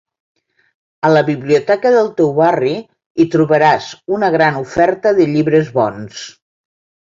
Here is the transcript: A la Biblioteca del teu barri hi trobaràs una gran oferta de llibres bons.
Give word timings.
A 1.09 1.11
la 1.11 1.21
Biblioteca 1.27 1.91
del 1.97 2.09
teu 2.21 2.31
barri 2.39 2.73
hi 2.79 3.27
trobaràs 3.37 3.93
una 4.19 4.33
gran 4.39 4.59
oferta 4.65 5.15
de 5.23 5.31
llibres 5.37 5.73
bons. 5.81 6.27